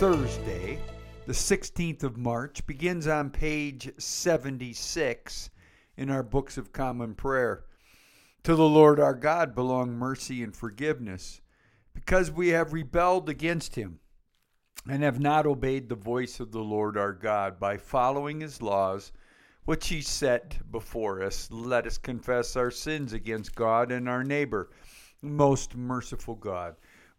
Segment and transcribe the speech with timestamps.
[0.00, 0.78] Thursday,
[1.26, 5.50] the 16th of March begins on page 76
[5.98, 7.64] in our books of common prayer.
[8.44, 11.42] To the Lord our God belong mercy and forgiveness,
[11.92, 14.00] because we have rebelled against him
[14.88, 19.12] and have not obeyed the voice of the Lord our God by following his laws,
[19.66, 21.46] which he set before us.
[21.50, 24.70] Let us confess our sins against God and our neighbor.
[25.20, 26.76] Most merciful God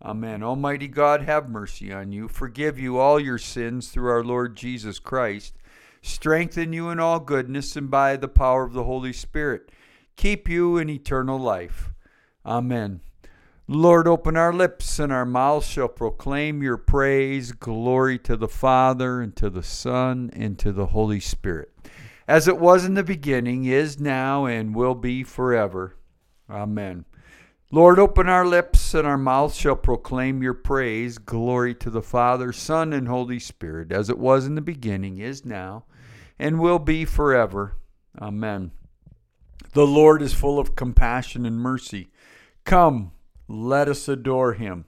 [0.00, 0.44] Amen.
[0.44, 5.00] Almighty God, have mercy on you, forgive you all your sins through our Lord Jesus
[5.00, 5.54] Christ,
[6.02, 9.70] strengthen you in all goodness, and by the power of the Holy Spirit,
[10.14, 11.90] keep you in eternal life.
[12.46, 13.00] Amen.
[13.66, 17.50] Lord, open our lips, and our mouths shall proclaim your praise.
[17.52, 21.70] Glory to the Father, and to the Son, and to the Holy Spirit,
[22.28, 25.96] as it was in the beginning, is now, and will be forever.
[26.48, 27.04] Amen.
[27.70, 31.18] Lord, open our lips, and our mouths shall proclaim your praise.
[31.18, 35.44] Glory to the Father, Son, and Holy Spirit, as it was in the beginning, is
[35.44, 35.84] now,
[36.38, 37.76] and will be forever.
[38.18, 38.70] Amen.
[39.74, 42.08] The Lord is full of compassion and mercy.
[42.64, 43.12] Come,
[43.48, 44.86] let us adore him.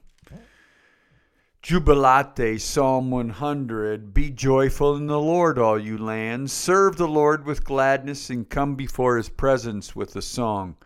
[1.61, 4.11] Jubilate, Psalm 100.
[4.11, 6.51] Be joyful in the Lord, all you lands.
[6.51, 10.77] Serve the Lord with gladness, and come before his presence with a song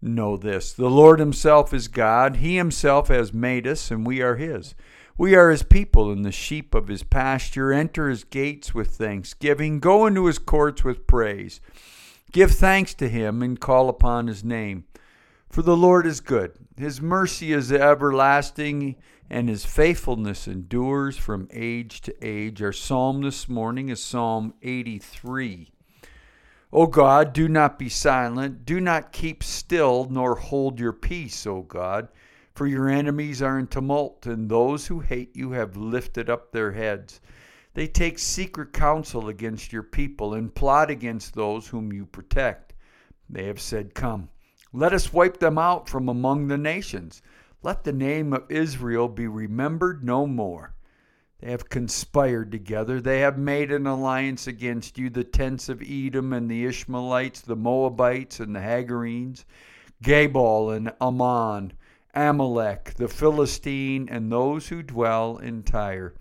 [0.00, 2.36] know this the Lord Himself is God.
[2.36, 4.74] He Himself has made us, and we are His.
[5.16, 7.72] We are His people and the sheep of His pasture.
[7.72, 11.60] Enter His gates with thanksgiving, go into His courts with praise.
[12.32, 14.84] Give thanks to Him and call upon His name.
[15.48, 18.96] For the Lord is good, His mercy is everlasting,
[19.30, 22.60] and His faithfulness endures from age to age.
[22.60, 25.70] Our psalm this morning is Psalm 83.
[26.76, 28.66] O God, do not be silent.
[28.66, 32.08] Do not keep still, nor hold your peace, O God.
[32.52, 36.72] For your enemies are in tumult, and those who hate you have lifted up their
[36.72, 37.20] heads.
[37.74, 42.74] They take secret counsel against your people and plot against those whom you protect.
[43.30, 44.30] They have said, Come,
[44.72, 47.22] let us wipe them out from among the nations.
[47.62, 50.74] Let the name of Israel be remembered no more.
[51.40, 53.00] They have conspired together.
[53.00, 57.56] They have made an alliance against you, the tents of Edom and the Ishmaelites, the
[57.56, 59.44] Moabites and the Hagarenes,
[60.02, 61.72] Gebal and Ammon,
[62.14, 66.14] Amalek, the Philistine, and those who dwell in Tyre.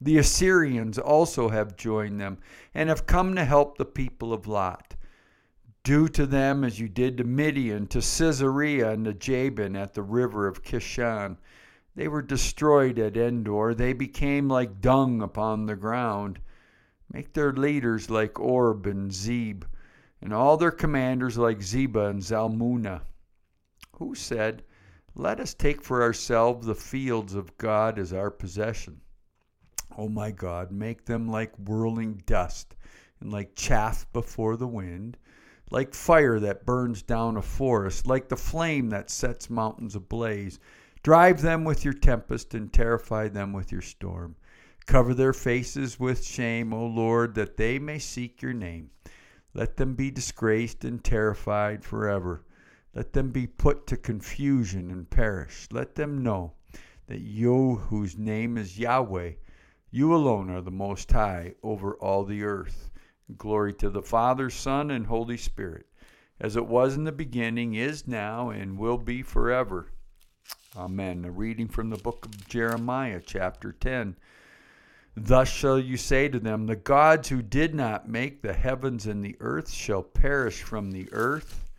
[0.00, 2.38] The Assyrians also have joined them
[2.74, 4.96] and have come to help the people of Lot.
[5.82, 10.02] Do to them as you did to Midian, to Sisera, and to Jabin at the
[10.02, 11.36] river of Kishon
[11.96, 13.74] they were destroyed at Endor.
[13.74, 16.40] They became like dung upon the ground.
[17.12, 19.64] Make their leaders like Oreb and Zeeb,
[20.20, 23.02] and all their commanders like Zebah and Zalmunna.
[23.98, 24.64] Who said,
[25.14, 29.00] Let us take for ourselves the fields of God as our possession?
[29.92, 32.74] O oh my God, make them like whirling dust
[33.20, 35.16] and like chaff before the wind,
[35.70, 40.58] like fire that burns down a forest, like the flame that sets mountains ablaze.
[41.04, 44.36] Drive them with your tempest and terrify them with your storm.
[44.86, 48.88] Cover their faces with shame, O Lord, that they may seek your name.
[49.52, 52.46] Let them be disgraced and terrified forever.
[52.94, 55.68] Let them be put to confusion and perish.
[55.70, 56.54] Let them know
[57.06, 59.32] that you, whose name is Yahweh,
[59.90, 62.90] you alone are the Most High over all the earth.
[63.36, 65.84] Glory to the Father, Son, and Holy Spirit,
[66.40, 69.90] as it was in the beginning, is now, and will be forever.
[70.76, 71.24] Amen.
[71.24, 74.16] A reading from the book of Jeremiah, chapter 10.
[75.16, 79.24] Thus shall you say to them, The gods who did not make the heavens and
[79.24, 81.70] the earth shall perish from the earth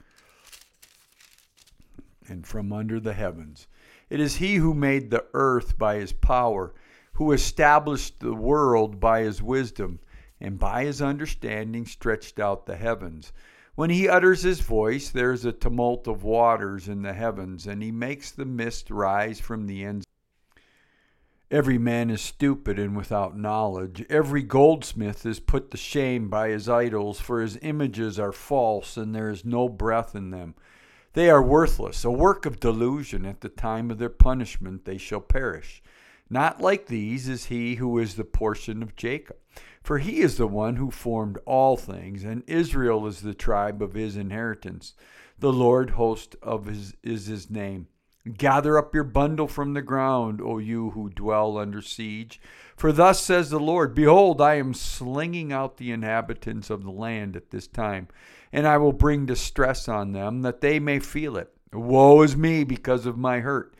[2.30, 3.68] and from under the heavens.
[4.10, 6.74] It is he who made the earth by his power,
[7.14, 10.00] who established the world by his wisdom,
[10.40, 13.34] and by his understanding stretched out the heavens.
[13.76, 17.84] When he utters his voice, there is a tumult of waters in the heavens, and
[17.84, 20.06] he makes the mist rise from the ends.
[21.52, 24.06] Every man is stupid and without knowledge.
[24.10, 29.14] Every goldsmith is put to shame by his idols, for his images are false, and
[29.14, 30.56] there is no breath in them.
[31.12, 33.26] They are worthless, a work of delusion.
[33.26, 35.84] At the time of their punishment they shall perish.
[36.30, 39.38] Not like these is he who is the portion of Jacob.
[39.84, 43.94] For he is the one who formed all things, and Israel is the tribe of
[43.94, 44.96] his inheritance.
[45.38, 47.88] The Lord host of his is his name.
[48.38, 52.42] Gather up your bundle from the ground, O you who dwell under siege.
[52.76, 57.36] For thus says the Lord Behold, I am slinging out the inhabitants of the land
[57.36, 58.08] at this time,
[58.52, 61.54] and I will bring distress on them, that they may feel it.
[61.72, 63.76] Woe is me because of my hurt.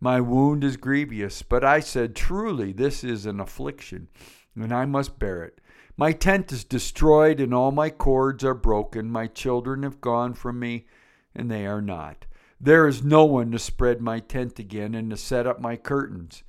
[0.00, 1.42] My wound is grievous.
[1.42, 4.08] But I said, Truly, this is an affliction,
[4.54, 5.60] and I must bear it.
[5.96, 9.10] My tent is destroyed, and all my cords are broken.
[9.10, 10.86] My children have gone from me,
[11.34, 12.24] and they are not.
[12.58, 16.42] There is no one to spread my tent again and to set up my curtains.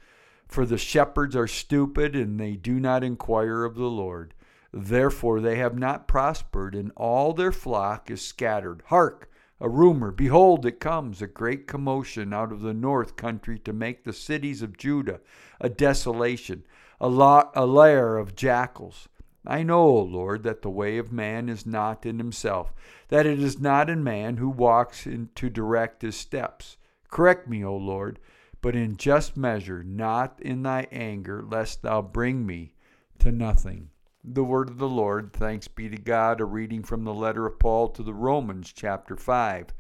[0.48, 4.34] For the shepherds are stupid, and they do not inquire of the Lord.
[4.74, 8.84] Therefore they have not prospered, and all their flock is scattered.
[8.88, 9.30] Hark!
[9.64, 14.04] A rumor, behold, it comes, a great commotion out of the north country to make
[14.04, 15.22] the cities of Judah
[15.60, 16.64] a desolation,
[17.00, 19.08] a, la- a lair of jackals.
[19.46, 22.74] I know, O Lord, that the way of man is not in himself,
[23.10, 26.78] that it is not in man who walks in to direct his steps.
[27.12, 28.18] Correct me, O Lord,
[28.64, 32.74] but in just measure, not in thy anger, lest thou bring me
[33.20, 33.91] to nothing.
[34.24, 37.58] The word of the Lord, thanks be to God, a reading from the letter of
[37.58, 39.74] Paul to the Romans, chapter 5.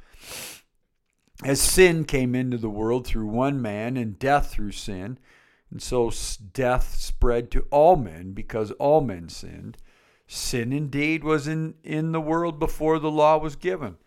[1.43, 5.19] As sin came into the world through one man, and death through sin,
[5.69, 6.11] and so
[6.53, 9.77] death spread to all men because all men sinned.
[10.25, 13.97] Sin indeed was in, in the world before the law was given,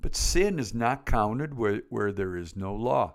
[0.00, 3.14] but sin is not counted where, where there is no law.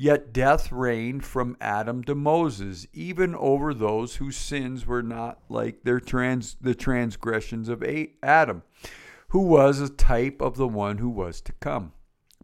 [0.00, 5.82] Yet death reigned from Adam to Moses, even over those whose sins were not like
[5.82, 7.84] their trans, the transgressions of
[8.22, 8.62] Adam,
[9.30, 11.94] who was a type of the one who was to come.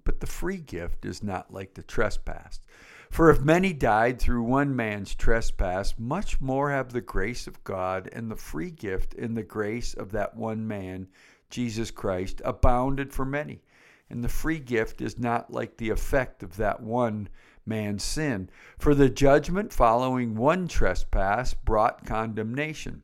[0.03, 2.61] But the free gift is not like the trespass.
[3.09, 8.09] For if many died through one man's trespass, much more have the grace of God
[8.13, 11.07] and the free gift in the grace of that one man,
[11.51, 13.63] Jesus Christ, abounded for many.
[14.11, 17.29] And the free gift is not like the effect of that one
[17.67, 18.51] man's sin.
[18.79, 23.03] For the judgment following one trespass brought condemnation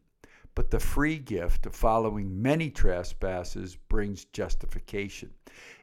[0.57, 5.31] but the free gift of following many trespasses brings justification.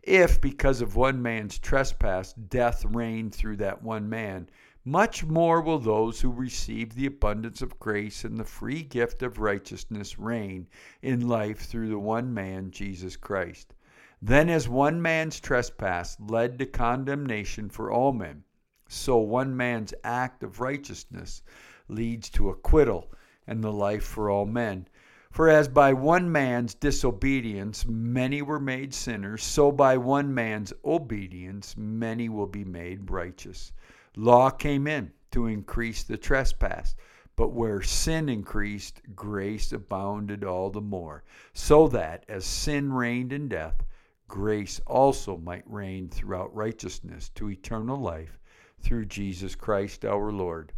[0.04, 4.50] If, because of one man's trespass, death reigned through that one man,
[4.84, 9.40] much more will those who receive the abundance of grace and the free gift of
[9.40, 10.68] righteousness reign
[11.02, 13.74] in life through the one man, Jesus Christ.
[14.20, 18.44] Then, as one man's trespass led to condemnation for all men,
[18.90, 21.44] so one man's act of righteousness
[21.88, 23.12] leads to acquittal
[23.46, 24.88] and the life for all men.
[25.30, 31.78] For as by one man's disobedience many were made sinners, so by one man's obedience
[31.78, 33.72] many will be made righteous.
[34.16, 36.96] Law came in to increase the trespass,
[37.36, 41.24] but where sin increased, grace abounded all the more,
[41.54, 43.84] so that as sin reigned in death,
[44.28, 48.40] grace also might reign throughout righteousness to eternal life
[48.82, 50.74] through Jesus Christ our Lord.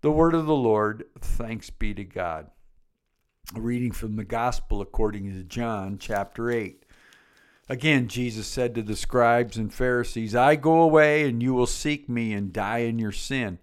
[0.00, 2.50] The word of the Lord, thanks be to God.
[3.54, 6.84] A reading from the Gospel according to John, chapter 8.
[7.68, 12.08] Again, Jesus said to the scribes and Pharisees, I go away, and you will seek
[12.08, 13.58] me and die in your sin.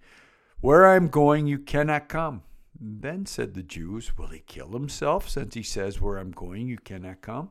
[0.61, 2.43] Where I am going, you cannot come.
[2.79, 6.77] Then said the Jews, Will he kill himself, since he says, Where I'm going, you
[6.77, 7.49] cannot come?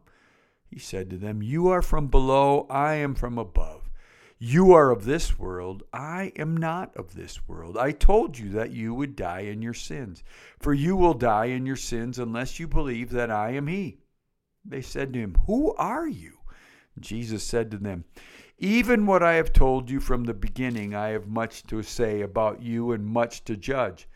[0.70, 3.90] He said to them, You are from below, I am from above.
[4.38, 5.82] You are of this world.
[5.92, 7.76] I am not of this world.
[7.76, 10.22] I told you that you would die in your sins.
[10.60, 13.98] For you will die in your sins unless you believe that I am He.
[14.64, 16.38] They said to him, Who are you?
[17.00, 18.04] Jesus said to them,
[18.58, 22.60] Even what I have told you from the beginning, I have much to say about
[22.60, 24.08] you and much to judge.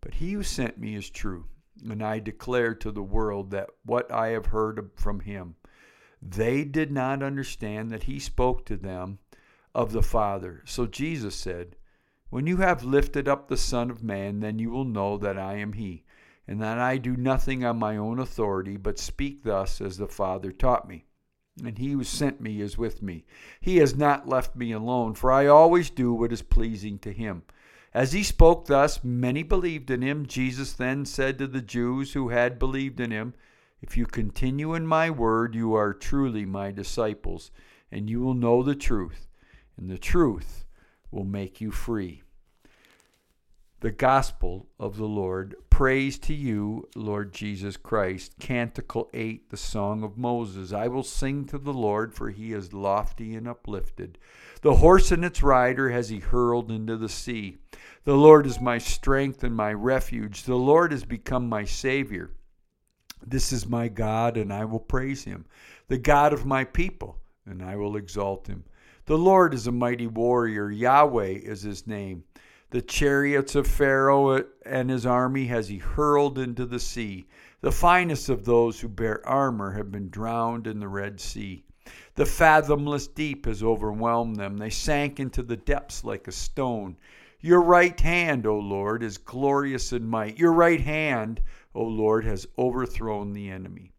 [0.00, 1.46] But he who sent me is true,
[1.88, 5.56] and I declare to the world that what I have heard from him.
[6.22, 9.18] They did not understand that he spoke to them
[9.74, 10.62] of the Father.
[10.66, 11.76] So Jesus said,
[12.28, 15.56] When you have lifted up the Son of Man, then you will know that I
[15.56, 16.04] am He,
[16.46, 20.52] and that I do nothing on my own authority, but speak thus as the Father
[20.52, 21.04] taught me.
[21.64, 23.24] And he who sent me is with me.
[23.60, 27.42] He has not left me alone, for I always do what is pleasing to him.
[27.92, 30.26] As he spoke thus, many believed in him.
[30.26, 33.34] Jesus then said to the Jews who had believed in him,
[33.82, 37.50] If you continue in my word, you are truly my disciples,
[37.90, 39.28] and you will know the truth,
[39.76, 40.64] and the truth
[41.10, 42.22] will make you free.
[43.80, 45.54] the gospel of the Lord.
[45.70, 48.34] Praise to you, Lord Jesus Christ.
[48.38, 50.72] Canticle 8, the song of Moses.
[50.72, 54.18] I will sing to the Lord, for he is lofty and uplifted.
[54.60, 57.56] The horse and its rider has he hurled into the sea.
[58.04, 60.42] The Lord is my strength and my refuge.
[60.42, 62.32] The Lord has become my Savior.
[63.26, 65.44] This is my God, and I will praise him,
[65.88, 68.64] the God of my people, and I will exalt him.
[69.06, 70.70] The Lord is a mighty warrior.
[70.70, 72.24] Yahweh is his name.
[72.70, 77.26] The chariots of Pharaoh and his army has he hurled into the sea.
[77.60, 81.64] The finest of those who bear armor have been drowned in the Red Sea.
[82.14, 84.56] The fathomless deep has overwhelmed them.
[84.56, 86.96] They sank into the depths like a stone.
[87.40, 90.38] Your right hand, O Lord, is glorious in might.
[90.38, 91.40] Your right hand,
[91.74, 93.92] O Lord, has overthrown the enemy.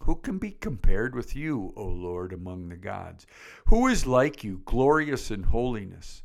[0.00, 3.26] Who can be compared with you, O Lord, among the gods?
[3.66, 6.22] Who is like you, glorious in holiness?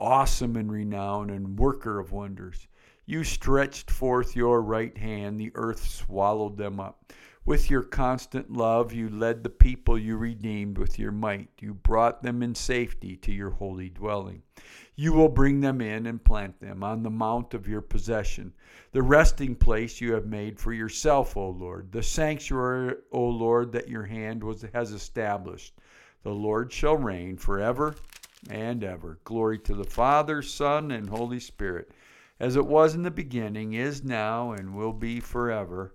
[0.00, 2.68] awesome in renown and worker of wonders.
[3.06, 7.12] You stretched forth your right hand, the earth swallowed them up.
[7.46, 11.48] With your constant love, you led the people you redeemed with your might.
[11.60, 14.42] You brought them in safety to your holy dwelling.
[14.96, 18.52] You will bring them in and plant them on the mount of your possession,
[18.90, 23.88] the resting place you have made for yourself, O Lord, the sanctuary, O Lord, that
[23.88, 25.78] your hand was, has established.
[26.24, 27.94] The Lord shall reign forever
[28.50, 29.20] and ever.
[29.22, 31.92] Glory to the Father, Son, and Holy Spirit,
[32.40, 35.94] as it was in the beginning, is now, and will be forever.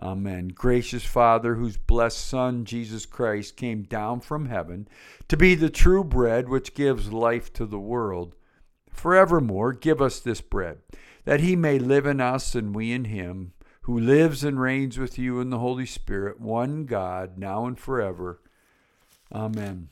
[0.00, 0.48] Amen.
[0.48, 4.86] Gracious Father, whose blessed Son, Jesus Christ, came down from heaven
[5.26, 8.36] to be the true bread which gives life to the world,
[8.90, 10.78] forevermore give us this bread,
[11.24, 13.52] that he may live in us and we in him,
[13.82, 18.40] who lives and reigns with you in the Holy Spirit, one God, now and forever.
[19.32, 19.88] Amen.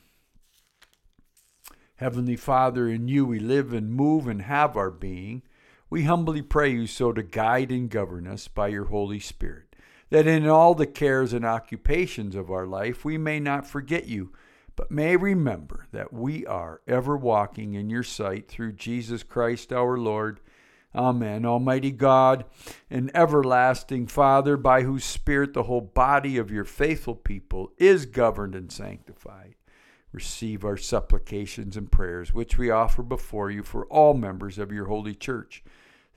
[1.97, 5.41] Heavenly Father, in you we live and move and have our being.
[5.89, 9.66] We humbly pray you so to guide and govern us by your Holy Spirit,
[10.09, 14.31] that in all the cares and occupations of our life we may not forget you,
[14.75, 19.97] but may remember that we are ever walking in your sight through Jesus Christ our
[19.97, 20.39] Lord.
[20.95, 21.45] Amen.
[21.45, 22.45] Almighty God
[22.89, 28.55] and everlasting Father, by whose Spirit the whole body of your faithful people is governed
[28.55, 29.55] and sanctified
[30.11, 34.85] receive our supplications and prayers, which we offer before you for all members of your
[34.85, 35.63] holy church,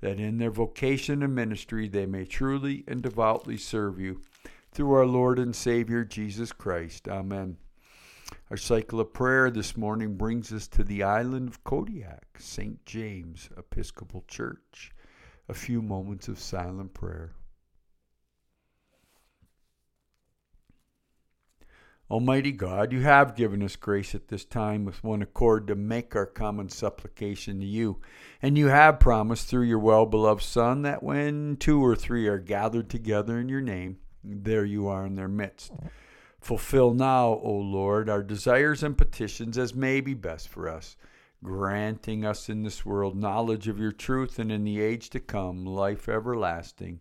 [0.01, 4.21] that in their vocation and ministry they may truly and devoutly serve you.
[4.73, 7.09] Through our Lord and Savior Jesus Christ.
[7.09, 7.57] Amen.
[8.51, 12.85] Our cycle of prayer this morning brings us to the island of Kodiak, St.
[12.87, 14.93] James Episcopal Church.
[15.49, 17.33] A few moments of silent prayer.
[22.11, 26.17] Almighty God, you have given us grace at this time with one accord to make
[26.17, 28.01] our common supplication to you.
[28.43, 32.39] And you have promised through your well beloved Son that when two or three are
[32.39, 35.71] gathered together in your name, there you are in their midst.
[36.41, 40.97] Fulfill now, O Lord, our desires and petitions as may be best for us,
[41.45, 45.65] granting us in this world knowledge of your truth and in the age to come
[45.65, 47.01] life everlasting.